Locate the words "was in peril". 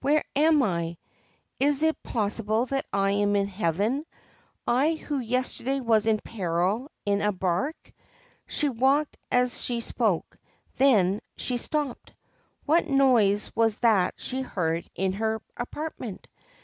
5.80-6.88